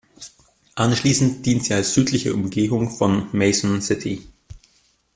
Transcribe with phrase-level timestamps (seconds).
[0.73, 4.27] Anschließend dient sie als südliche Umgehung von Mason City.